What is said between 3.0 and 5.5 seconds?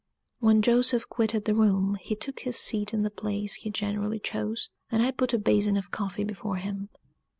the place he generally chose, and I put a